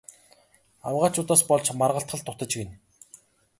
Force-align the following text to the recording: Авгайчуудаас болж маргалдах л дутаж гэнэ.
Авгайчуудаас 0.87 1.41
болж 1.49 1.67
маргалдах 1.81 2.17
л 2.19 2.25
дутаж 2.27 2.51
гэнэ. 2.59 2.73